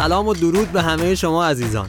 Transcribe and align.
سلام 0.00 0.28
و 0.28 0.34
درود 0.34 0.72
به 0.72 0.82
همه 0.82 1.14
شما 1.14 1.44
عزیزان. 1.46 1.88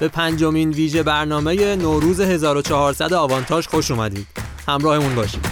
به 0.00 0.08
پنجمین 0.08 0.70
ویژه 0.70 1.02
برنامه 1.02 1.76
نوروز 1.76 2.20
1400 2.20 3.12
آوانتاژ 3.12 3.66
خوش 3.66 3.90
اومدید. 3.90 4.26
همراهمون 4.68 5.14
باشید. 5.14 5.46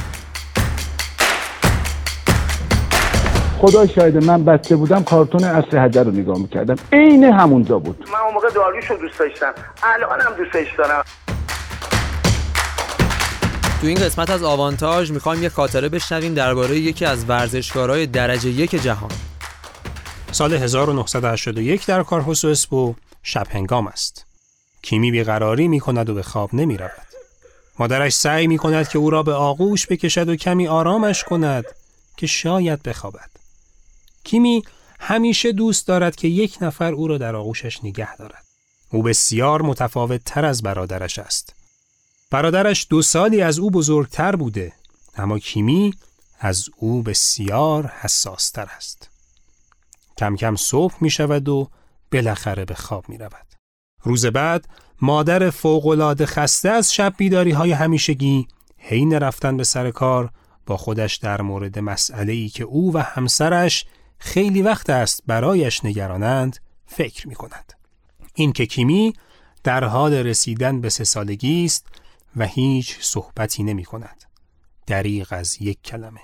خدا 3.58 3.86
شاید 3.86 4.24
من 4.24 4.44
بسته 4.44 4.76
بودم 4.76 5.02
کارتون 5.04 5.44
اصل 5.44 5.78
حجر 5.78 6.04
رو 6.04 6.10
نگاه 6.10 6.38
می‌کردم. 6.38 6.76
عین 6.92 7.24
همونجا 7.24 7.78
بود. 7.78 8.08
من 8.12 8.18
اون 8.18 8.34
موقع 8.34 8.48
داریوش 8.50 8.90
رو 8.90 8.96
دوست 8.96 9.18
داشتم. 9.18 9.52
الانم 9.82 10.36
دوستش 10.36 10.74
دارم. 10.78 11.04
تو 13.80 13.86
این 13.86 13.98
قسمت 13.98 14.30
از 14.30 14.42
آوانتاژ 14.42 15.10
می‌خوایم 15.10 15.42
یه 15.42 15.48
خاطره 15.48 15.88
بشنویم 15.88 16.34
درباره 16.34 16.78
یکی 16.78 17.04
از 17.04 17.24
ورزشکارهای 17.28 18.06
درجه 18.06 18.50
یک 18.50 18.82
جهان. 18.82 19.10
سال 20.32 20.52
1981 20.52 21.86
در 21.86 22.02
کارهوس 22.02 22.44
و 22.44 22.48
اسپو 22.48 22.94
شب 23.22 23.46
هنگام 23.50 23.86
است. 23.86 24.26
کیمی 24.82 25.10
بیقراری 25.10 25.68
می 25.68 25.80
کند 25.80 26.10
و 26.10 26.14
به 26.14 26.22
خواب 26.22 26.54
نمی 26.54 26.76
رود. 26.76 27.08
مادرش 27.78 28.12
سعی 28.12 28.46
می 28.46 28.58
کند 28.58 28.88
که 28.88 28.98
او 28.98 29.10
را 29.10 29.22
به 29.22 29.32
آغوش 29.32 29.86
بکشد 29.86 30.28
و 30.28 30.36
کمی 30.36 30.68
آرامش 30.68 31.24
کند 31.24 31.64
که 32.16 32.26
شاید 32.26 32.82
بخوابد. 32.82 33.30
کیمی 34.24 34.62
همیشه 35.00 35.52
دوست 35.52 35.86
دارد 35.86 36.16
که 36.16 36.28
یک 36.28 36.58
نفر 36.60 36.92
او 36.92 37.08
را 37.08 37.18
در 37.18 37.36
آغوشش 37.36 37.84
نگه 37.84 38.16
دارد. 38.16 38.44
او 38.92 39.02
بسیار 39.02 39.62
متفاوت 39.62 40.24
تر 40.24 40.44
از 40.44 40.62
برادرش 40.62 41.18
است. 41.18 41.54
برادرش 42.30 42.86
دو 42.90 43.02
سالی 43.02 43.42
از 43.42 43.58
او 43.58 43.70
بزرگتر 43.70 44.36
بوده 44.36 44.72
اما 45.16 45.38
کیمی 45.38 45.94
از 46.40 46.68
او 46.76 47.02
بسیار 47.02 47.86
حساستر 47.86 48.68
است. 48.76 49.10
کم 50.18 50.36
کم 50.36 50.56
صبح 50.56 50.94
می 51.00 51.10
شود 51.10 51.48
و 51.48 51.68
بالاخره 52.12 52.64
به 52.64 52.74
خواب 52.74 53.08
می 53.08 53.18
رود. 53.18 53.46
روز 54.02 54.26
بعد 54.26 54.68
مادر 55.02 55.50
فوقالعاده 55.50 56.26
خسته 56.26 56.68
از 56.68 56.94
شب 56.94 57.14
بیداری 57.16 57.50
های 57.50 57.72
همیشگی 57.72 58.48
حین 58.78 59.12
رفتن 59.12 59.56
به 59.56 59.64
سر 59.64 59.90
کار 59.90 60.30
با 60.66 60.76
خودش 60.76 61.16
در 61.16 61.42
مورد 61.42 61.78
مسئله 61.78 62.32
ای 62.32 62.48
که 62.48 62.64
او 62.64 62.94
و 62.94 62.98
همسرش 62.98 63.86
خیلی 64.18 64.62
وقت 64.62 64.90
است 64.90 65.22
برایش 65.26 65.84
نگرانند 65.84 66.56
فکر 66.86 67.28
می 67.28 67.34
کند. 67.34 67.72
این 68.34 68.52
که 68.52 68.66
کیمی 68.66 69.12
در 69.64 69.84
حال 69.84 70.14
رسیدن 70.14 70.80
به 70.80 70.88
سه 70.88 71.04
سالگی 71.04 71.64
است 71.64 71.86
و 72.36 72.46
هیچ 72.46 72.96
صحبتی 73.00 73.62
نمی 73.62 73.84
کند. 73.84 74.24
دریغ 74.86 75.26
از 75.30 75.62
یک 75.62 75.82
کلمه. 75.82 76.20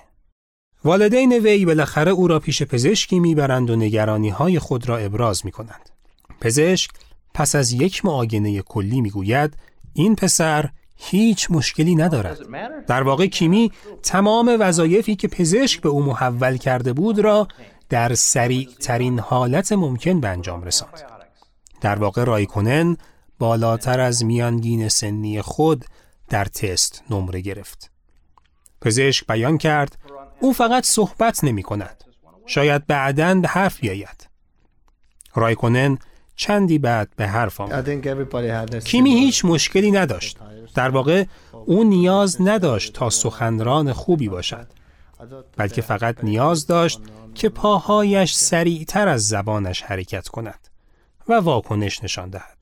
والدین 0.85 1.33
وی 1.33 1.65
بالاخره 1.65 2.11
او 2.11 2.27
را 2.27 2.39
پیش 2.39 2.63
پزشکی 2.63 3.19
می‌برند 3.19 3.69
و 3.69 3.75
نگرانی 3.75 4.29
های 4.29 4.59
خود 4.59 4.89
را 4.89 4.97
ابراز 4.97 5.45
می 5.45 5.51
کنند. 5.51 5.89
پزشک 6.41 6.91
پس 7.33 7.55
از 7.55 7.71
یک 7.71 8.05
معاینه 8.05 8.61
کلی 8.61 9.01
می‌گوید 9.01 9.53
این 9.93 10.15
پسر 10.15 10.69
هیچ 10.95 11.51
مشکلی 11.51 11.95
ندارد. 11.95 12.37
در 12.87 13.03
واقع 13.03 13.27
کیمی 13.27 13.71
تمام 14.03 14.57
وظایفی 14.59 15.15
که 15.15 15.27
پزشک 15.27 15.81
به 15.81 15.89
او 15.89 16.03
محول 16.03 16.57
کرده 16.57 16.93
بود 16.93 17.19
را 17.19 17.47
در 17.89 18.13
سریع 18.13 18.69
ترین 18.79 19.19
حالت 19.19 19.71
ممکن 19.71 20.19
به 20.19 20.27
انجام 20.27 20.63
رساند. 20.63 21.01
در 21.81 21.95
واقع 21.95 22.23
رایکونن 22.23 22.97
بالاتر 23.39 23.99
از 23.99 24.25
میانگین 24.25 24.89
سنی 24.89 25.41
خود 25.41 25.85
در 26.29 26.45
تست 26.45 27.03
نمره 27.09 27.41
گرفت. 27.41 27.91
پزشک 28.81 29.27
بیان 29.27 29.57
کرد 29.57 29.97
او 30.39 30.53
فقط 30.53 30.85
صحبت 30.85 31.43
نمی 31.43 31.63
کند. 31.63 32.03
شاید 32.45 32.87
بعدا 32.87 33.35
به 33.35 33.47
حرف 33.47 33.79
بیاید. 33.79 34.27
رایکونن 35.35 35.97
چندی 36.35 36.79
بعد 36.79 37.09
به 37.15 37.27
حرف 37.27 37.61
آمد. 37.61 38.83
کیمی 38.83 39.13
هیچ 39.13 39.45
مشکلی 39.45 39.91
نداشت. 39.91 40.37
در 40.75 40.89
واقع 40.89 41.23
او 41.65 41.83
نیاز 41.83 42.41
نداشت 42.41 42.93
تا 42.93 43.09
سخنران 43.09 43.93
خوبی 43.93 44.29
باشد. 44.29 44.67
بلکه 45.57 45.81
فقط 45.81 46.23
نیاز 46.23 46.67
داشت 46.67 46.99
که 47.35 47.49
پاهایش 47.49 48.33
سریعتر 48.33 49.07
از 49.07 49.27
زبانش 49.27 49.81
حرکت 49.81 50.27
کند 50.27 50.67
و 51.27 51.33
واکنش 51.33 52.03
نشان 52.03 52.29
دهد. 52.29 52.57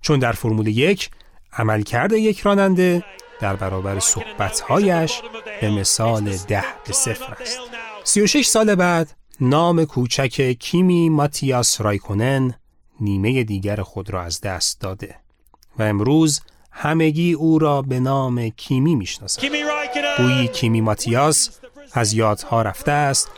چون 0.00 0.18
در 0.18 0.32
فرمول 0.32 0.66
یک 0.66 1.10
عملکرد 1.52 2.12
یک 2.12 2.40
راننده 2.40 3.04
در 3.40 3.56
برابر 3.56 4.00
صحبتهایش 4.00 5.22
به 5.60 5.70
مثال 5.70 6.36
ده 6.36 6.64
به 6.86 6.92
صفر 6.92 7.36
است. 7.42 7.58
36 8.04 8.46
سال 8.46 8.74
بعد 8.74 9.16
نام 9.40 9.84
کوچک 9.84 10.52
کیمی 10.52 11.08
ماتیاس 11.08 11.80
رایکونن 11.80 12.54
نیمه 13.00 13.44
دیگر 13.44 13.82
خود 13.82 14.10
را 14.10 14.22
از 14.22 14.40
دست 14.40 14.80
داده 14.80 15.16
و 15.78 15.82
امروز 15.82 16.40
همگی 16.72 17.32
او 17.32 17.58
را 17.58 17.82
به 17.82 18.00
نام 18.00 18.48
کیمی 18.48 18.94
می‌شناسند. 18.94 19.50
گویی 20.18 20.48
کیمی 20.48 20.80
ماتیاس 20.80 21.50
از 21.92 22.12
یادها 22.12 22.62
رفته 22.62 22.92
است 22.92 23.30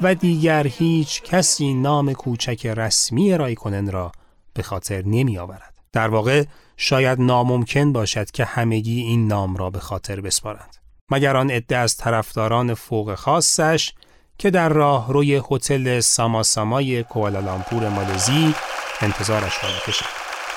و 0.00 0.14
دیگر 0.14 0.66
هیچ 0.66 1.22
کسی 1.22 1.74
نام 1.74 2.12
کوچک 2.12 2.66
رسمی 2.66 3.36
رایکونن 3.36 3.90
را 3.90 4.12
به 4.54 4.62
خاطر 4.62 5.02
نمی 5.02 5.38
آورد. 5.38 5.74
در 5.92 6.08
واقع 6.08 6.44
شاید 6.76 7.20
ناممکن 7.20 7.92
باشد 7.92 8.30
که 8.30 8.44
همگی 8.44 9.00
این 9.00 9.28
نام 9.28 9.56
را 9.56 9.70
به 9.70 9.80
خاطر 9.80 10.20
بسپارند. 10.20 10.76
مگر 11.10 11.36
آن 11.36 11.50
عده 11.50 11.76
از 11.76 11.96
طرفداران 11.96 12.74
فوق 12.74 13.14
خاصش 13.14 13.92
که 14.38 14.50
در 14.50 14.68
راه 14.68 15.12
روی 15.12 15.42
هتل 15.50 16.00
ساماسامای 16.00 17.02
کوالالامپور 17.02 17.88
مالزی 17.88 18.54
انتظارش 19.00 19.64
را 19.64 19.70
می‌کشند. 19.70 20.10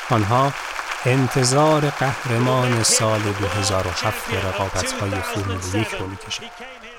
آنها 0.10 0.54
انتظار 1.06 1.90
قهرمان 1.90 2.84
سال 2.84 3.22
2007 3.22 4.34
رقابت 4.34 4.92
های 4.92 5.12
فرمول 5.12 5.82
یک 5.82 5.88
رو 5.88 6.08
می‌کشند 6.08 6.50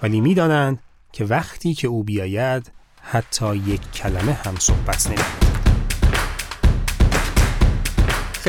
ولی 0.03 0.21
می‌دانند 0.21 0.83
که 1.13 1.25
وقتی 1.25 1.75
که 1.75 1.89
او 1.89 2.05
بیاید 2.05 2.73
حتی 3.03 3.57
یک 3.57 3.93
کلمه 3.93 4.33
هم 4.33 4.57
صحبت 4.59 5.07
نمی‌کند. 5.07 5.50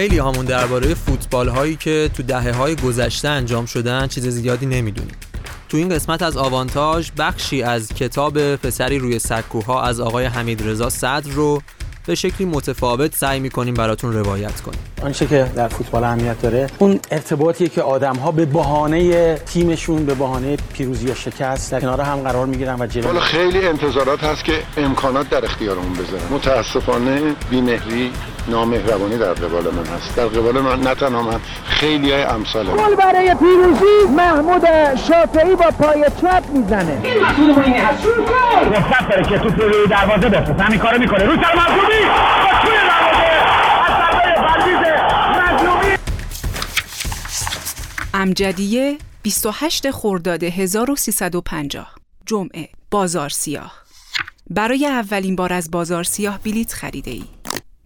خیلی 0.02 0.20
همون 0.20 0.46
درباره 0.46 0.94
فوتبال 0.94 1.48
هایی 1.48 1.76
که 1.76 2.10
تو 2.14 2.24
دهه 2.24 2.52
های 2.52 2.76
گذشته 2.76 3.28
انجام 3.28 3.66
شدن 3.66 4.08
چیز 4.08 4.28
زیادی 4.28 4.66
نمی‌دونیم. 4.66 5.16
تو 5.70 5.78
این 5.78 5.90
قسمت 5.90 6.22
از 6.22 6.38
آوانتاژ 6.38 7.10
بخشی 7.18 7.64
از 7.64 7.90
کتاب 7.94 8.56
پسری 8.56 9.00
روی 9.00 9.20
سکوها 9.20 9.84
از 9.84 10.00
آقای 10.00 10.26
حمید 10.26 10.68
رضا 10.68 10.90
صدر 10.90 11.32
رو 11.32 11.62
به 12.08 12.16
شکلی 12.16 12.48
متفاوت 12.48 13.16
سعی 13.16 13.40
می‌کنیم 13.40 13.74
براتون 13.74 14.14
روایت 14.14 14.62
کنیم. 14.62 14.80
آنچه 15.02 15.26
که 15.26 15.52
در 15.56 15.68
فوتبال 15.68 16.04
اهمیت 16.04 16.42
داره 16.42 16.68
اون 16.78 17.00
ارتباطیه 17.12 17.70
که 17.70 17.82
آدم 17.82 18.16
ها 18.16 18.32
به 18.32 18.46
بهانه 18.46 19.36
تیمشون 19.36 20.06
به 20.06 20.14
بهانه 20.14 20.58
پیروزی 20.74 21.08
یا 21.08 21.16
شکست 21.16 21.72
در 21.72 21.80
کنار 21.80 22.02
هم 22.02 22.20
قرار 22.20 22.46
می‌گیرن 22.46 22.82
و 22.82 22.88
جلو. 22.88 23.20
خیلی 23.20 23.68
انتظارات 23.68 24.24
هست 24.24 24.46
که 24.46 24.54
امکانات 24.78 25.30
در 25.30 25.46
اختیارمون 25.46 25.94
بذارن. 25.94 26.34
متاسفانه 26.34 27.36
بیمهری 27.50 28.12
نامهربانی 28.48 29.18
در 29.18 29.34
قبال 29.34 29.64
من 29.64 29.86
هست. 29.86 30.16
در 30.16 30.26
قبال 30.26 30.62
من 30.62 30.80
نه 30.80 30.96
تنها 30.96 31.22
من 31.22 31.40
خیلی 31.66 32.12
های 32.12 32.24
امثال 32.24 32.66
گل 32.66 32.96
برای 32.96 33.36
پیروزی 33.36 34.14
محمود 34.16 34.66
شافعی 34.96 35.56
با 35.56 35.72
پای 35.80 36.06
چپ 36.22 36.44
می‌زنه. 36.54 37.02
این 37.04 37.24
مسئول 37.24 37.56
ما 37.56 37.62
اینه 37.62 37.80
هست. 37.80 38.04
رفت 38.72 39.10
داره 39.10 39.24
که 39.24 39.38
تو 39.40 39.50
روی 39.50 39.88
دروازه 39.90 40.30
بفرست. 40.30 40.62
همین 40.62 40.80
کارو 40.80 41.00
می‌کنه. 41.00 41.24
روی 41.24 41.38
سر 41.38 41.56
محمودی 41.56 42.00
با 42.44 42.62
توی 42.62 42.72
دروازه 42.72 43.32
امجدیه 48.14 48.98
28 49.24 49.92
خرداد 49.92 50.44
1350 50.44 51.88
جمعه 52.26 52.70
بازار 52.92 53.30
سیاه. 53.30 53.74
برای 54.50 54.86
اولین 54.88 55.36
بار 55.36 55.54
از 55.54 55.72
بازار 55.72 56.04
سیاه 56.04 56.40
بلیت 56.44 56.74
خریده 56.74 57.12
ای 57.12 57.24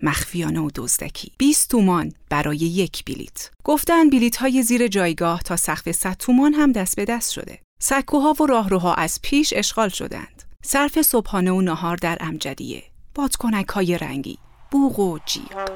مخفیانه 0.01 0.59
و 0.59 0.69
دزدکی. 0.75 1.31
20 1.37 1.69
تومان 1.69 2.13
برای 2.29 2.57
یک 2.57 3.05
بلیت. 3.05 3.51
گفتن 3.63 4.09
بلیت 4.09 4.35
های 4.35 4.63
زیر 4.63 4.87
جایگاه 4.87 5.41
تا 5.41 5.55
سقف 5.55 5.91
100 5.91 6.13
تومان 6.13 6.53
هم 6.53 6.71
دست 6.71 6.95
به 6.95 7.05
دست 7.05 7.31
شده. 7.31 7.59
سکوها 7.79 8.35
و 8.39 8.45
راهروها 8.45 8.93
از 8.93 9.19
پیش 9.21 9.53
اشغال 9.55 9.89
شدند. 9.89 10.43
صرف 10.63 11.01
صبحانه 11.01 11.51
و 11.51 11.61
نهار 11.61 11.97
در 11.97 12.17
امجدیه. 12.19 12.83
بادکنک 13.15 13.67
های 13.67 13.97
رنگی 13.97 14.37
بوغ 14.71 14.99
و 14.99 15.19
جیغ 15.25 15.69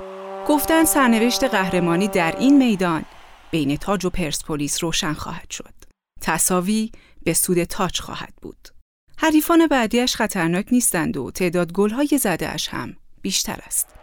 گفتن 0.47 0.83
سرنوشت 0.83 1.43
قهرمانی 1.43 2.07
در 2.07 2.35
این 2.39 2.57
میدان 2.57 3.05
بین 3.51 3.77
تاج 3.77 4.05
و 4.05 4.09
پرسپولیس 4.09 4.83
روشن 4.83 5.13
خواهد 5.13 5.51
شد. 5.51 5.73
تصاوی 6.21 6.91
به 7.23 7.33
سود 7.33 7.63
تاج 7.63 7.99
خواهد 7.99 8.33
بود. 8.41 8.69
حریفان 9.17 9.67
بعدیش 9.67 10.15
خطرناک 10.15 10.65
نیستند 10.71 11.17
و 11.17 11.31
تعداد 11.31 11.71
گل‌های 11.71 12.17
زدهش 12.21 12.67
هم 12.67 12.95
بیشتر 13.21 13.59
است. 13.65 13.98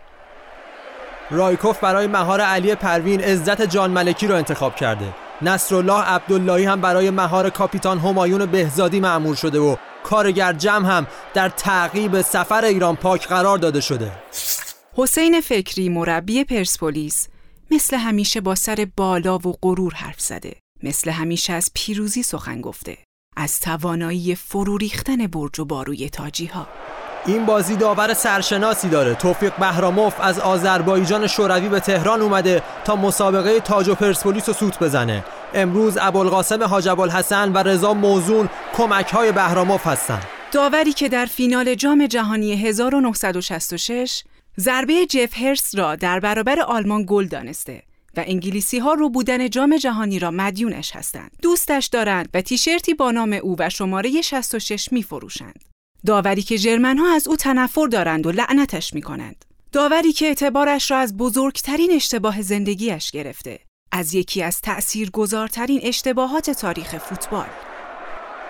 رایکوف 1.30 1.80
برای 1.80 2.06
مهار 2.06 2.40
علی 2.40 2.74
پروین 2.74 3.20
عزت 3.20 3.62
جان 3.62 3.90
ملکی 3.90 4.26
رو 4.26 4.34
انتخاب 4.34 4.76
کرده 4.76 5.14
نصرالله 5.42 6.02
عبداللهی 6.02 6.64
هم 6.64 6.80
برای 6.80 7.10
مهار 7.10 7.50
کاپیتان 7.50 7.98
همایون 7.98 8.46
بهزادی 8.46 9.00
معمور 9.00 9.34
شده 9.34 9.58
و 9.58 9.76
کارگر 10.04 10.52
جمع 10.52 10.88
هم 10.88 11.06
در 11.34 11.48
تعقیب 11.48 12.20
سفر 12.20 12.64
ایران 12.64 12.96
پاک 12.96 13.28
قرار 13.28 13.58
داده 13.58 13.80
شده 13.80 14.12
حسین 14.94 15.40
فکری 15.40 15.88
مربی 15.88 16.44
پرسپولیس 16.44 17.28
مثل 17.70 17.96
همیشه 17.96 18.40
با 18.40 18.54
سر 18.54 18.86
بالا 18.96 19.38
و 19.38 19.52
غرور 19.62 19.94
حرف 19.94 20.20
زده. 20.20 20.56
مثل 20.82 21.10
همیشه 21.10 21.52
از 21.52 21.70
پیروزی 21.74 22.22
سخن 22.22 22.60
گفته. 22.60 22.98
از 23.36 23.60
توانایی 23.60 24.34
فرو 24.34 24.76
ریختن 24.76 25.26
برج 25.26 25.60
و 25.60 25.64
باروی 25.64 26.10
تاجی 26.10 26.46
ها. 26.46 26.66
این 27.26 27.46
بازی 27.46 27.76
داور 27.76 28.14
سرشناسی 28.14 28.88
داره 28.88 29.14
توفیق 29.14 29.56
بهراموف 29.56 30.20
از 30.20 30.38
آذربایجان 30.38 31.26
شوروی 31.26 31.68
به 31.68 31.80
تهران 31.80 32.22
اومده 32.22 32.62
تا 32.84 32.96
مسابقه 32.96 33.60
تاج 33.60 33.88
و 33.88 33.94
پرسپولیس 33.94 34.48
رو 34.48 34.54
سوت 34.54 34.78
بزنه 34.78 35.24
امروز 35.54 35.98
ابوالقاسم 36.00 36.62
حاج 36.62 36.88
ابوالحسن 36.88 37.52
و 37.52 37.58
رضا 37.58 37.94
موزون 37.94 38.48
کمک 38.76 39.08
های 39.08 39.32
بهراموف 39.32 39.86
هستن 39.86 40.20
داوری 40.52 40.92
که 40.92 41.08
در 41.08 41.26
فینال 41.26 41.74
جام 41.74 42.06
جهانی 42.06 42.52
1966 42.52 44.24
ضربه 44.60 45.06
جف 45.06 45.38
هرس 45.38 45.74
را 45.74 45.96
در 45.96 46.20
برابر 46.20 46.60
آلمان 46.60 47.04
گل 47.08 47.26
دانسته 47.26 47.82
و 48.16 48.24
انگلیسی 48.26 48.78
ها 48.78 48.94
رو 48.94 49.10
بودن 49.10 49.50
جام 49.50 49.76
جهانی 49.76 50.18
را 50.18 50.30
مدیونش 50.30 50.96
هستند. 50.96 51.30
دوستش 51.42 51.86
دارند 51.86 52.28
و 52.34 52.40
تیشرتی 52.40 52.94
با 52.94 53.10
نام 53.10 53.32
او 53.32 53.56
و 53.58 53.70
شماره 53.70 54.20
66 54.20 54.92
می 54.92 55.02
فروشند. 55.02 55.75
داوری 56.06 56.42
که 56.42 56.58
جرمن 56.58 56.98
ها 56.98 57.14
از 57.14 57.28
او 57.28 57.36
تنفر 57.36 57.86
دارند 57.86 58.26
و 58.26 58.30
لعنتش 58.30 58.94
می 58.94 59.02
کنند. 59.02 59.44
داوری 59.72 60.12
که 60.12 60.26
اعتبارش 60.26 60.90
را 60.90 60.98
از 60.98 61.16
بزرگترین 61.16 61.92
اشتباه 61.92 62.42
زندگیش 62.42 63.10
گرفته. 63.10 63.60
از 63.92 64.14
یکی 64.14 64.42
از 64.42 64.60
تأثیر 64.60 65.10
گذارترین 65.10 65.80
اشتباهات 65.82 66.50
تاریخ 66.50 66.98
فوتبال. 66.98 67.46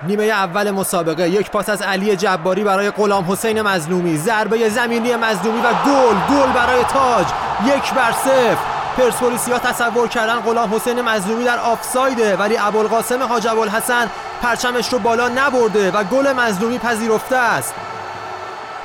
نیمه 0.02 0.24
اول 0.24 0.70
مسابقه 0.70 1.30
یک 1.30 1.50
پاس 1.50 1.68
از 1.68 1.82
علی 1.82 2.16
جباری 2.16 2.64
برای 2.64 2.90
غلام 2.90 3.32
حسین 3.32 3.62
مظلومی 3.62 4.16
ضربه 4.16 4.68
زمینی 4.68 5.16
مظلومی 5.16 5.58
و 5.58 5.72
گل 5.72 6.36
گل 6.36 6.52
برای 6.52 6.84
تاج 6.84 7.26
یک 7.66 7.94
بر 7.94 8.12
صفر 8.12 8.76
پرسپولیسیا 8.96 9.58
تصور 9.58 10.08
کردن 10.08 10.40
غلام 10.40 10.74
حسین 10.74 11.00
مظلومی 11.00 11.44
در 11.44 11.58
آفسایده 11.58 12.36
ولی 12.36 12.56
ابوالقاسم 12.58 13.22
حاج 13.22 13.46
ابوالحسن 13.46 14.10
پرچمش 14.42 14.92
رو 14.92 14.98
بالا 14.98 15.28
نبرده 15.28 15.90
و 15.90 16.04
گل 16.04 16.32
مظلومی 16.32 16.78
پذیرفته 16.78 17.36
است. 17.36 17.74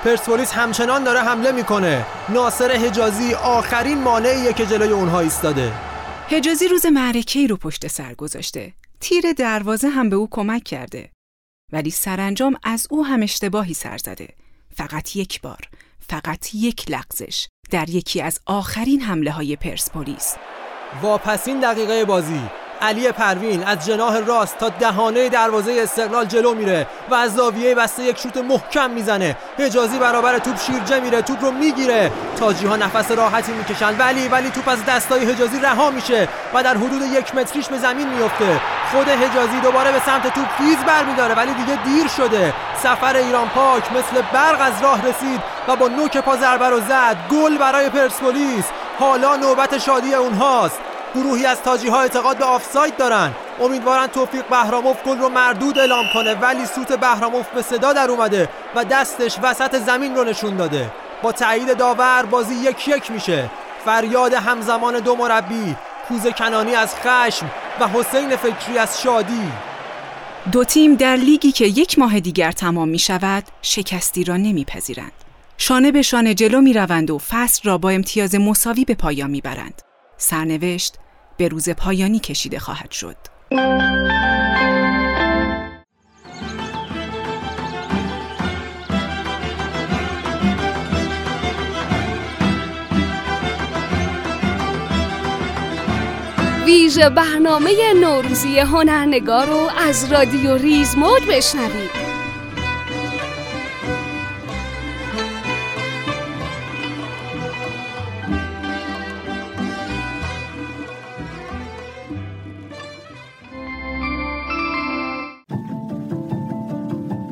پرسپولیس 0.03 0.53
همچنان 0.53 1.03
داره 1.03 1.19
حمله 1.19 1.51
می‌کنه. 1.51 2.05
ناصر 2.29 2.71
حجازی 2.71 3.33
آخرین 3.33 4.01
مانعیه 4.01 4.53
که 4.53 4.65
جلوی 4.65 4.91
اونها 4.91 5.19
ایستاده. 5.19 5.71
حجازی 6.29 6.67
روز 6.67 6.85
معرکه 6.85 7.47
رو 7.47 7.57
پشت 7.57 7.87
سر 7.87 8.13
گذاشته. 8.13 8.73
تیر 8.99 9.33
دروازه 9.33 9.89
هم 9.89 10.09
به 10.09 10.15
او 10.15 10.27
کمک 10.31 10.63
کرده. 10.63 11.09
ولی 11.73 11.91
سرانجام 11.91 12.55
از 12.63 12.87
او 12.89 13.05
هم 13.05 13.23
اشتباهی 13.23 13.73
سر 13.73 13.97
زده. 13.97 14.27
فقط 14.75 15.15
یک 15.15 15.41
بار 15.41 15.59
فقط 16.07 16.55
یک 16.55 16.91
لغزش 16.91 17.47
در 17.71 17.89
یکی 17.89 18.21
از 18.21 18.39
آخرین 18.45 19.01
حمله 19.01 19.31
های 19.31 19.55
پرسپولیس 19.55 20.35
واپسین 21.01 21.59
دقیقه 21.59 22.05
بازی. 22.05 22.41
علی 22.81 23.11
پروین 23.11 23.63
از 23.63 23.85
جناح 23.85 24.17
راست 24.17 24.57
تا 24.57 24.69
دهانه 24.69 25.29
دروازه 25.29 25.79
استقلال 25.83 26.25
جلو 26.25 26.53
میره 26.53 26.87
و 27.09 27.15
از 27.15 27.35
زاویه 27.35 27.75
بسته 27.75 28.03
یک 28.03 28.17
شوت 28.17 28.37
محکم 28.37 28.89
می‌زنه. 28.89 29.37
حجازی 29.59 29.99
برابر 29.99 30.39
توپ 30.39 30.59
شیرجه 30.59 30.99
میره. 30.99 31.21
توپ 31.21 31.43
رو 31.43 31.51
می‌گیره. 31.51 32.11
تاجی 32.39 32.65
ها 32.65 32.75
نفس 32.75 33.11
راحتی 33.11 33.51
می‌کشن. 33.51 33.97
ولی 33.97 34.27
ولی 34.27 34.49
توپ 34.49 34.69
از 34.69 34.85
دستای 34.85 35.25
حجازی 35.25 35.59
رها 35.59 35.89
میشه 35.89 36.27
و 36.53 36.63
در 36.63 36.77
حدود 36.77 37.01
یک 37.01 37.35
متریش 37.35 37.67
به 37.67 37.77
زمین 37.77 38.07
میفته. 38.07 38.59
خود 38.91 39.09
حجازی 39.09 39.59
دوباره 39.59 39.91
به 39.91 39.99
سمت 40.05 40.33
توپ 40.33 40.47
خیز 40.57 40.77
برمیداره. 40.77 41.35
ولی 41.35 41.53
دیگه 41.53 41.83
دیر 41.83 42.07
شده. 42.07 42.53
سفر 42.83 43.15
ایران 43.15 43.49
پاک 43.49 43.91
مثل 43.91 44.21
برق 44.33 44.61
از 44.61 44.83
راه 44.83 45.07
رسید 45.07 45.41
و 45.67 45.75
با 45.75 45.87
نوک 45.87 46.17
پا 46.17 46.35
ضربه 46.37 46.69
رو 46.69 46.79
زد. 46.79 47.17
گل 47.31 47.57
برای 47.57 47.89
پرسپولیس. 47.89 48.65
حالا 48.99 49.35
نوبت 49.35 49.77
شادی 49.77 50.13
اونهاست. 50.13 50.79
گروهی 51.15 51.45
از 51.45 51.61
تاجی 51.61 51.87
ها 51.87 52.01
اعتقاد 52.01 52.37
به 52.37 52.45
آفساید 52.45 52.97
دارن 52.97 53.31
امیدوارن 53.61 54.07
توفیق 54.07 54.45
بهراموف 54.45 55.03
گل 55.03 55.17
رو 55.17 55.29
مردود 55.29 55.79
اعلام 55.79 56.05
کنه 56.13 56.33
ولی 56.33 56.65
سوت 56.65 56.93
بهراموف 56.93 57.47
به 57.47 57.61
صدا 57.61 57.93
در 57.93 58.11
اومده 58.11 58.49
و 58.75 58.85
دستش 58.85 59.37
وسط 59.43 59.79
زمین 59.79 60.15
رو 60.15 60.23
نشون 60.23 60.57
داده 60.57 60.91
با 61.23 61.31
تایید 61.31 61.77
داور 61.77 62.25
بازی 62.25 62.55
یک 62.55 62.87
یک 62.87 63.11
میشه 63.11 63.49
فریاد 63.85 64.33
همزمان 64.33 64.99
دو 64.99 65.15
مربی 65.15 65.75
کوزه 66.07 66.31
کنانی 66.31 66.75
از 66.75 66.95
خشم 66.95 67.51
و 67.79 67.87
حسین 67.87 68.35
فکری 68.35 68.77
از 68.77 69.01
شادی 69.01 69.51
دو 70.51 70.63
تیم 70.63 70.95
در 70.95 71.15
لیگی 71.15 71.51
که 71.51 71.65
یک 71.65 71.99
ماه 71.99 72.19
دیگر 72.19 72.51
تمام 72.51 72.89
می 72.89 72.99
شود 72.99 73.43
شکستی 73.61 74.23
را 74.23 74.37
نمیپذیرند. 74.37 75.11
شانه 75.57 75.91
به 75.91 76.01
شانه 76.01 76.33
جلو 76.33 76.61
می 76.61 76.73
روند 76.73 77.11
و 77.11 77.17
فصل 77.17 77.61
را 77.63 77.77
با 77.77 77.89
امتیاز 77.89 78.35
مساوی 78.35 78.85
به 78.85 78.95
پایان 78.95 79.29
می 79.29 79.41
برند. 79.41 79.90
سرنوشت 80.21 80.95
به 81.37 81.47
روز 81.47 81.69
پایانی 81.69 82.19
کشیده 82.19 82.59
خواهد 82.59 82.91
شد. 82.91 83.15
ویژه 96.65 97.09
برنامه 97.09 97.93
نوروزی 97.93 98.59
هنرنگار 98.59 99.45
رو 99.45 99.69
از 99.87 100.11
رادیو 100.11 100.57
ریزموج 100.57 101.21
بشنوید 101.29 102.10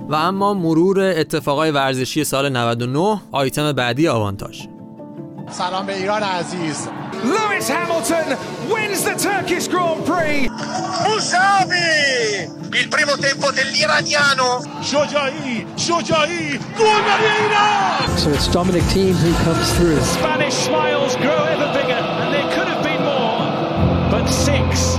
و 0.09 0.15
اما 0.15 0.53
مرور 0.53 0.99
اتفاقای 0.99 1.71
ورزشی 1.71 2.23
سال 2.23 2.49
99 2.49 3.21
آیتم 3.31 3.71
بعدی 3.71 4.07
آوانتاژ 4.07 4.61
سلام 5.51 5.85
به 5.85 5.97
ایران 5.97 6.23
عزیز 6.23 6.87
Lewis 7.23 7.67
Hamilton 7.67 8.27
wins 8.71 9.03
the 9.03 9.15
Turkish 9.29 9.67
Grand 9.67 10.01
Prix. 10.05 10.49
Musavi, 11.05 12.47
il 12.79 12.87
primo 12.87 13.15
tempo 13.17 13.51
dell'iraniano. 13.51 14.49
Shojaei, 14.79 15.65
Shojaei, 15.75 16.57
gol 16.77 17.03
Iran. 17.45 18.17
So 18.17 18.29
it's 18.29 18.47
Dominic 18.47 18.83
Thiem 18.93 19.15
who 19.23 19.31
comes 19.43 19.67
through. 19.75 19.99
Spanish 20.19 20.53
smiles 20.67 21.17
grow 21.17 21.43
ever 21.53 21.69
bigger, 21.77 22.01
and 22.21 22.29
there 22.33 22.49
could 22.55 22.69
have 22.73 22.83
been 22.89 23.03
more, 23.03 23.43
but 24.11 24.25
six 24.29 24.98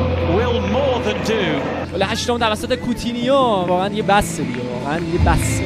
more 1.11 1.19
than 1.19 1.29
do. 1.29 1.95
ولی 1.95 2.05
هشتم 2.05 2.39
توسط 2.39 2.75
کوتینیو 2.75 3.35
واقعا 3.35 3.89
یه 3.89 4.03
بسه 4.03 4.43
دیگه 4.43 4.61
واقعا 4.75 4.99
یه 4.99 5.19
بسه 5.27 5.65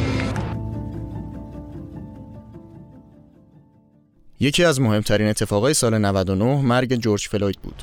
یکی 4.41 4.65
از 4.65 4.81
مهمترین 4.81 5.29
اتفاقای 5.29 5.75
سال 5.75 5.99
99 5.99 6.63
مرگ 6.63 6.95
جورج 6.95 7.29
فلوید 7.29 7.59
بود 7.63 7.83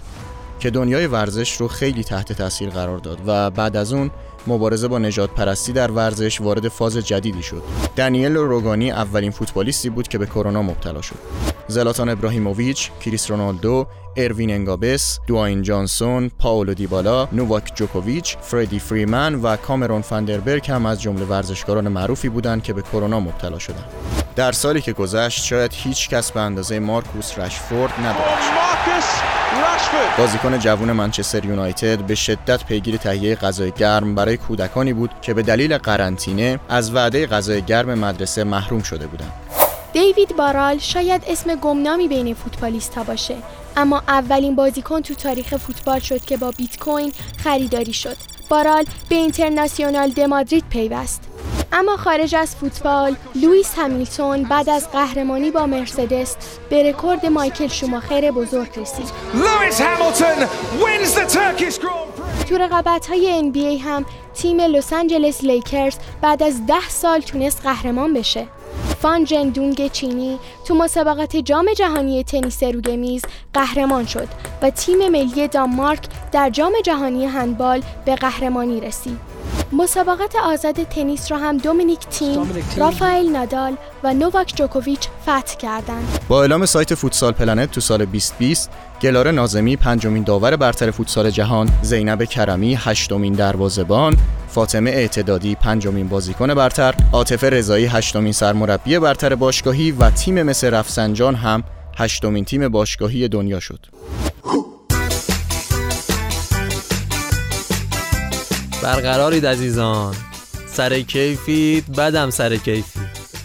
که 0.59 0.69
دنیای 0.69 1.07
ورزش 1.07 1.53
رو 1.53 1.67
خیلی 1.67 2.03
تحت 2.03 2.33
تاثیر 2.33 2.69
قرار 2.69 2.97
داد 2.97 3.19
و 3.27 3.49
بعد 3.49 3.75
از 3.75 3.93
اون 3.93 4.11
مبارزه 4.47 4.87
با 4.87 4.99
نژادپرستی 4.99 5.73
در 5.73 5.91
ورزش 5.91 6.41
وارد 6.41 6.67
فاز 6.67 6.97
جدیدی 6.97 7.43
شد. 7.43 7.63
دنیل 7.95 8.35
روگانی 8.35 8.91
اولین 8.91 9.31
فوتبالیستی 9.31 9.89
بود 9.89 10.07
که 10.07 10.17
به 10.17 10.25
کرونا 10.25 10.61
مبتلا 10.61 11.01
شد. 11.01 11.50
زلاتان 11.71 12.09
ابراهیموویچ، 12.09 12.91
کریس 13.01 13.31
رونالدو، 13.31 13.87
اروین 14.17 14.51
انگاپت، 14.51 15.19
دواین 15.27 15.61
جانسون، 15.61 16.31
پاولو 16.39 16.73
دیبالا، 16.73 17.27
نوواک 17.31 17.71
جوکوویچ، 17.75 18.37
فردی 18.37 18.79
فریمن 18.79 19.35
و 19.35 19.55
کامرون 19.55 20.01
فندربرگ 20.01 20.71
هم 20.71 20.85
از 20.85 21.01
جمله 21.01 21.25
ورزشکاران 21.25 21.87
معروفی 21.87 22.29
بودند 22.29 22.63
که 22.63 22.73
به 22.73 22.81
کرونا 22.81 23.19
مبتلا 23.19 23.59
شدند. 23.59 23.85
در 24.35 24.51
سالی 24.51 24.81
که 24.81 24.93
گذشت 24.93 25.43
شاید 25.43 25.71
هیچ 25.73 26.09
کس 26.09 26.31
به 26.31 26.39
اندازه 26.39 26.79
مارکوس 26.79 27.39
رشفورد 27.39 27.93
نداشت. 27.99 28.51
بازیکن 30.17 30.59
جوان 30.59 30.91
منچستر 30.91 31.45
یونایتد 31.45 31.97
به 31.97 32.15
شدت 32.15 32.65
پیگیر 32.65 32.97
تهیه 32.97 33.35
غذای 33.35 33.71
گرم 33.71 34.15
برای 34.15 34.37
کودکانی 34.37 34.93
بود 34.93 35.11
که 35.21 35.33
به 35.33 35.41
دلیل 35.41 35.77
قرنطینه 35.77 36.59
از 36.69 36.95
وعده 36.95 37.27
غذای 37.27 37.61
گرم 37.61 37.93
مدرسه 37.93 38.43
محروم 38.43 38.81
شده 38.81 39.07
بودند. 39.07 39.31
دیوید 39.93 40.35
بارال 40.35 40.77
شاید 40.77 41.23
اسم 41.27 41.55
گمنامی 41.55 42.07
بین 42.07 42.33
فوتبالیستا 42.33 43.03
باشه 43.03 43.35
اما 43.77 44.03
اولین 44.07 44.55
بازیکن 44.55 45.01
تو 45.01 45.13
تاریخ 45.13 45.57
فوتبال 45.57 45.99
شد 45.99 46.25
که 46.25 46.37
با 46.37 46.51
بیت 46.51 46.79
کوین 46.79 47.13
خریداری 47.37 47.93
شد. 47.93 48.17
بارال 48.49 48.85
به 49.09 49.15
اینترناسیونال 49.15 50.09
د 50.09 50.19
مادرید 50.19 50.63
پیوست. 50.69 51.23
اما 51.73 51.97
خارج 51.97 52.35
از 52.35 52.55
فوتبال 52.55 53.15
لوئیس 53.35 53.73
همیلتون 53.77 54.43
بعد 54.43 54.69
از 54.69 54.91
قهرمانی 54.91 55.51
با 55.51 55.65
مرسدس 55.65 56.35
به 56.69 56.89
رکورد 56.89 57.25
مایکل 57.25 57.67
شوماخر 57.67 58.31
بزرگ 58.31 58.79
رسید. 58.79 59.11
تو 62.49 62.57
رقابت 62.57 63.07
های 63.07 63.51
NBA 63.53 63.81
هم 63.85 64.05
تیم 64.33 64.61
لس 64.61 64.93
آنجلس 64.93 65.43
لیکرز 65.43 65.95
بعد 66.21 66.43
از 66.43 66.65
ده 66.65 66.89
سال 66.89 67.21
تونست 67.21 67.61
قهرمان 67.63 68.13
بشه. 68.13 68.47
فان 69.01 69.23
جندونگ 69.23 69.91
چینی 69.91 70.39
تو 70.65 70.75
مسابقات 70.75 71.35
جام 71.35 71.73
جهانی 71.77 72.23
تنیس 72.23 72.63
روی 72.63 72.97
میز 72.97 73.21
قهرمان 73.53 74.05
شد 74.05 74.27
و 74.61 74.69
تیم 74.69 75.09
ملی 75.09 75.47
دانمارک 75.47 76.03
در 76.31 76.49
جام 76.49 76.73
جهانی 76.83 77.25
هندبال 77.25 77.81
به 78.05 78.15
قهرمانی 78.15 78.79
رسید. 78.79 79.17
مسابقات 79.71 80.35
آزاد 80.35 80.83
تنیس 80.83 81.31
را 81.31 81.37
هم 81.37 81.57
دومینیک 81.57 81.99
تیم، 81.99 82.63
رافائل 82.77 83.29
نادال 83.29 83.77
و 84.03 84.13
نوواک 84.13 84.53
جوکوویچ 84.55 85.07
فتح 85.23 85.55
کردند. 85.55 86.19
با 86.27 86.41
اعلام 86.41 86.65
سایت 86.65 86.95
فوتسال 86.95 87.31
پلنت 87.31 87.71
تو 87.71 87.81
سال 87.81 88.05
2020 88.05 88.69
گلاره 89.01 89.31
ناظمی 89.31 89.75
پنجمین 89.75 90.23
داور 90.23 90.55
برتر 90.55 90.91
فوتسال 90.91 91.29
جهان، 91.29 91.69
زینب 91.81 92.23
کرمی 92.23 92.77
هشتمین 92.79 93.33
دروازه‌بان، 93.33 94.17
فاطمه 94.49 94.91
اعتدادی 94.91 95.55
پنجمین 95.55 96.07
بازیکن 96.07 96.53
برتر، 96.53 96.95
عاطفه 97.13 97.49
رضایی 97.49 97.85
هشتمین 97.85 98.33
سرمربی 98.33 98.99
برتر 98.99 99.35
باشگاهی 99.35 99.91
و 99.91 100.09
تیم 100.09 100.43
مس 100.43 100.69
رفسنجان 100.69 101.35
هم 101.35 101.63
هشتمین 101.97 102.45
تیم 102.45 102.67
باشگاهی 102.67 103.27
دنیا 103.27 103.59
شد. 103.59 103.79
برقرارید 108.83 109.45
عزیزان 109.45 110.15
سر 110.67 110.99
کیفید 110.99 111.95
بدم 111.95 112.29
سر 112.29 112.55
کیفی 112.55 112.99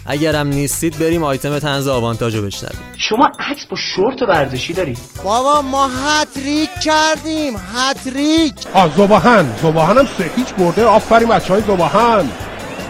اگرم 0.07 0.47
نیستید 0.47 0.99
بریم 0.99 1.23
آیتم 1.23 1.59
تنز 1.59 1.87
آوانتاژ 1.87 2.35
رو 2.35 2.41
بشنویم. 2.41 2.79
شما 2.97 3.31
عکس 3.39 3.65
با 3.65 3.77
شورت 3.95 4.21
ورزشی 4.21 4.73
دارید 4.73 4.97
بابا 5.23 5.61
ما 5.61 5.87
هتریک 5.87 6.69
کردیم 6.83 7.53
هتریک 7.75 8.53
آ 8.73 8.87
زباهن 8.89 9.55
زباهن. 9.61 9.97
هم 9.97 10.07
سه 10.17 10.31
هیچ 10.35 10.47
برده 10.53 10.85
آفرین 10.85 11.27
بچه 11.27 11.53
های 11.53 11.61
زباهن. 11.61 12.29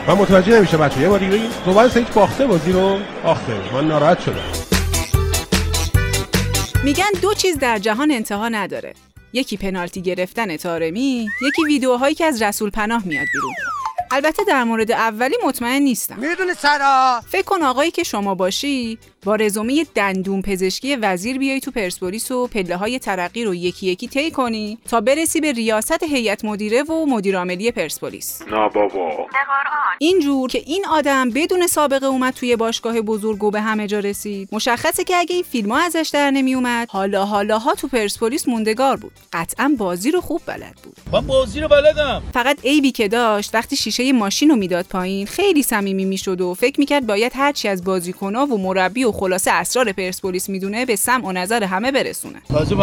من 0.08 0.14
متوجه 0.14 0.58
نمیشه 0.58 0.78
بچه 0.78 1.02
یه 1.02 1.10
بار 1.10 1.20
دیگه 1.20 1.32
بگید. 1.32 1.52
زباهن 1.66 1.90
سه 1.90 2.00
هیچ 2.00 2.10
باخته 2.10 2.48
بازی 2.48 2.72
رو؟ 2.72 3.00
آخه 3.24 3.74
من 3.74 3.88
ناراحت 3.88 4.22
شدم. 4.22 4.44
میگن 6.84 7.12
دو 7.22 7.34
چیز 7.34 7.58
در 7.58 7.80
جهان 7.80 8.12
انتها 8.12 8.50
نداره. 8.50 8.94
یکی 9.34 9.58
پنالتی 9.58 10.02
گرفتن 10.02 10.58
تارمی 10.58 11.28
یکی 11.48 11.64
ویدیوهایی 11.68 12.16
که 12.16 12.26
از 12.26 12.42
رسول 12.42 12.70
پناه 12.70 13.02
میاد 13.06 13.28
بیرون. 13.34 13.54
البته 14.12 14.44
در 14.48 14.64
مورد 14.64 14.92
اولی 14.92 15.36
مطمئن 15.46 15.82
نیستم. 15.82 16.16
می‌دونی 16.16 16.54
سرا؟ 16.54 17.22
فکر 17.28 17.42
کن 17.42 17.62
آقایی 17.64 17.92
که 17.92 18.04
شما 18.04 18.36
باشی 18.36 18.98
با 19.24 19.36
رزومه 19.36 19.86
دندون 19.96 20.42
پزشکی 20.42 20.96
وزیر 20.96 21.38
بیای 21.38 21.60
تو 21.60 21.72
پرسپولیس 21.72 22.32
و 22.32 22.48
پله 22.48 22.76
های 22.76 23.00
ترقی 23.00 23.44
رو 23.44 23.56
یکی 23.56 23.88
یکی 23.88 24.08
طی 24.08 24.32
کنی 24.32 24.78
تا 24.90 25.02
برسی 25.02 25.42
به 25.42 25.52
ریاست 25.52 26.04
هیئت 26.04 26.46
مدیره 26.46 26.84
و 26.84 27.06
مدیر 27.06 27.38
عاملی 27.38 27.72
پرسپولیس. 27.72 28.42
نه 28.42 28.70
بابا. 28.70 29.28
اینجور 30.00 30.50
که 30.50 30.64
این 30.66 30.86
آدم 30.92 31.30
بدون 31.30 31.68
سابقه 31.68 32.06
اومد 32.06 32.34
توی 32.34 32.56
باشگاه 32.56 33.02
بزرگ 33.02 33.44
و 33.44 33.52
به 33.52 33.62
همه 33.62 33.88
جا 33.88 34.00
رسید. 34.00 34.50
مشخصه 34.52 35.04
که 35.04 35.16
اگه 35.16 35.36
این 35.36 35.44
فیلم 35.44 35.72
ها 35.72 35.80
ازش 35.80 36.10
در 36.14 36.32
نمی 36.32 36.56
اومد 36.56 36.90
حالا 36.92 37.26
حالا 37.26 37.60
ها 37.60 37.74
تو 37.74 37.88
پرسپولیس 37.88 38.48
موندگار 38.48 38.98
بود. 38.98 39.12
قطعا 39.34 39.76
بازی 39.78 40.12
رو 40.12 40.22
خوب 40.22 40.42
بلد 40.46 40.76
بود. 40.84 40.98
من 41.12 41.28
بازی 41.28 41.60
رو 41.60 41.68
بلدم. 41.68 42.24
فقط 42.34 42.66
عیبی 42.66 42.92
که 42.92 43.08
داشت 43.08 43.56
وقتی 43.56 43.76
شیشه 43.76 43.97
ماشین 44.00 44.50
رو 44.50 44.56
می‌داد 44.56 44.86
پایین. 44.86 45.28
خیلی 45.28 45.64
صمیمی 45.64 46.06
می‌شد 46.06 46.42
و 46.42 46.54
فکر 46.54 46.80
می‌کرد 46.80 47.08
باید 47.08 47.32
هرچی 47.36 47.68
از 47.68 47.84
بازیکنها 47.84 48.46
و 48.46 48.58
مربی 48.58 49.04
و 49.04 49.12
خلاصه 49.12 49.52
اسرار 49.52 49.92
پرسپولیس 49.92 50.50
می‌دونه 50.50 50.86
به 50.86 50.96
سمع 50.96 51.26
و 51.26 51.32
نظر 51.32 51.64
همه 51.64 51.92
برسونه. 51.92 52.42
تازه 52.50 52.76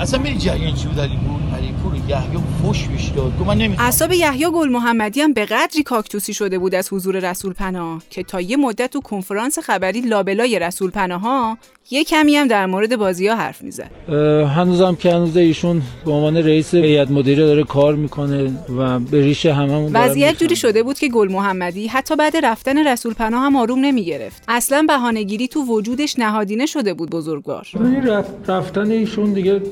اصلا 0.00 0.22
میری 0.22 0.38
جریان 0.38 0.74
چی 0.74 0.86
بود؟ 0.86 1.00
علی 1.00 1.74
یحیی 2.08 2.38
فوش 2.62 2.88
بهش 2.88 3.08
داد. 3.08 3.38
گفت 3.40 3.48
من 3.48 3.58
نمی‌خوام 3.58 3.86
اعصاب 3.86 4.12
یحیی 4.12 4.44
گل 4.54 4.68
محمدی 4.68 5.20
هم 5.20 5.32
به 5.32 5.44
قدری 5.44 5.82
کاکتوسی 5.82 6.34
شده 6.34 6.58
بود 6.58 6.74
از 6.74 6.92
حضور 6.92 7.30
رسول 7.30 7.52
پناه 7.52 8.02
که 8.10 8.22
تا 8.22 8.40
یه 8.40 8.56
مدت 8.56 8.90
تو 8.90 9.00
کنفرانس 9.00 9.58
خبری 9.58 10.00
لابلای 10.00 10.58
رسول 10.58 10.90
پناه 10.90 11.20
ها 11.20 11.58
یه 11.90 12.04
کمی 12.04 12.36
هم 12.36 12.48
در 12.48 12.66
مورد 12.66 12.96
بازی 12.96 13.28
ها 13.28 13.36
حرف 13.36 13.62
می‌زد. 13.62 13.90
هنوزم 14.56 14.94
که 14.94 15.14
هنوز 15.14 15.36
ایشون 15.36 15.82
به 16.04 16.10
عنوان 16.12 16.36
رئیس 16.36 16.74
هیئت 16.74 17.10
مدیره 17.10 17.46
داره 17.46 17.64
کار 17.64 17.94
می‌کنه 17.94 18.52
و 18.78 18.98
به 18.98 19.20
ریش 19.20 19.46
هممون 19.46 19.92
وضعیت 19.92 20.38
جوری 20.38 20.56
شده 20.56 20.82
بود 20.82 20.98
که 20.98 21.08
گل 21.08 21.32
محمدی 21.32 21.86
حتی 21.86 22.16
بعد 22.16 22.36
رفتن 22.36 22.88
رسول 22.88 23.14
پناه 23.14 23.42
هم 23.42 23.56
آروم 23.56 23.78
نمی‌گرفت. 23.80 24.42
اصلا 24.48 24.84
بهانه‌گیری 24.88 25.48
تو 25.48 25.62
وجودش 25.62 26.18
نهادینه 26.18 26.66
شده 26.66 26.94
بود 26.94 27.10
بزرگوار. 27.10 27.66
رفت 28.06 28.50
رفتن 28.50 28.90
ایشون 28.90 29.32
دیگه 29.32 29.62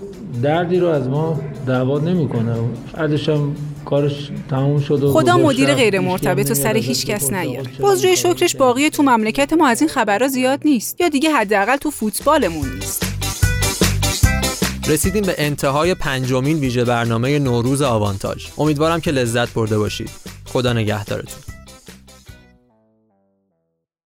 دردی 0.43 0.79
رو 0.79 0.89
از 0.89 1.09
ما 1.09 1.41
دعوا 1.67 1.99
نمی‌کنه. 1.99 2.55
بعدش 2.93 3.29
هم 3.29 3.57
کارش 3.85 4.31
تموم 4.51 4.81
شد 4.81 5.03
و 5.03 5.13
خدا 5.13 5.37
مدیر. 5.37 5.75
غیر 5.75 6.01
مرتبط 6.01 6.51
و 6.51 6.55
سر 6.55 6.77
هیچ 6.77 7.07
کس 7.07 7.33
نیاره 7.33 7.71
باز 7.81 8.05
روی 8.05 8.17
شکرش 8.17 8.57
باقی 8.57 8.91
تو 8.91 9.03
مملکت 9.03 9.53
ما 9.53 9.69
از 9.69 9.81
این 9.81 9.91
خبرها 9.91 10.29
زیاد 10.29 10.61
نیست. 10.65 11.01
یا 11.01 11.09
دیگه 11.09 11.31
حداقل 11.31 11.77
تو 11.77 11.91
فوتبالمون 11.91 12.69
نیست. 12.75 13.07
رسیدیم 14.89 15.23
به 15.23 15.35
انتهای 15.39 15.95
پنجمین 15.95 16.59
ویژه 16.59 16.85
برنامه 16.85 17.39
نوروز 17.39 17.83
آوانتاژ. 17.83 18.47
امیدوارم 18.59 19.01
که 19.01 19.11
لذت 19.11 19.55
برده 19.55 19.79
باشید. 19.79 20.11
خدا 20.45 20.73
نگهدارتون. 20.73 21.54